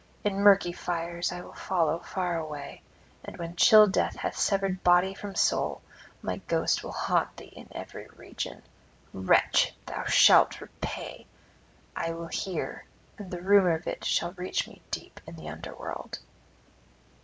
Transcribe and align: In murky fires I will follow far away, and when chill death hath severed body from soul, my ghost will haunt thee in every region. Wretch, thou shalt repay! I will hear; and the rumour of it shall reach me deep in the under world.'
In 0.23 0.39
murky 0.41 0.71
fires 0.71 1.31
I 1.31 1.41
will 1.41 1.53
follow 1.53 1.99
far 1.99 2.35
away, 2.39 2.81
and 3.23 3.37
when 3.37 3.55
chill 3.55 3.85
death 3.85 4.15
hath 4.15 4.35
severed 4.35 4.83
body 4.83 5.13
from 5.13 5.35
soul, 5.35 5.83
my 6.23 6.37
ghost 6.47 6.83
will 6.83 6.91
haunt 6.91 7.37
thee 7.37 7.53
in 7.55 7.67
every 7.71 8.07
region. 8.15 8.63
Wretch, 9.13 9.75
thou 9.85 10.05
shalt 10.05 10.59
repay! 10.59 11.27
I 11.95 12.13
will 12.13 12.29
hear; 12.29 12.85
and 13.19 13.29
the 13.29 13.43
rumour 13.43 13.75
of 13.75 13.85
it 13.85 14.03
shall 14.03 14.31
reach 14.33 14.67
me 14.67 14.81
deep 14.89 15.19
in 15.27 15.35
the 15.35 15.49
under 15.49 15.75
world.' 15.75 16.17